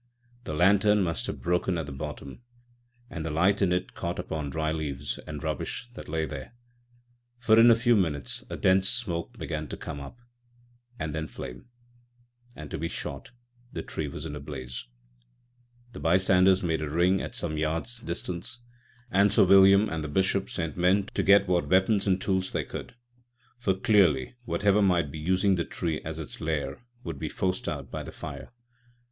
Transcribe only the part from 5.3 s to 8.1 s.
rubbish that lay there, for in a few